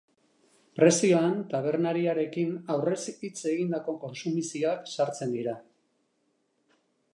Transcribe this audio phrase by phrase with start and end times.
[0.77, 5.57] Prezioan tabernariekin aurrez hitz egindako kontsumizioak sartzen dira.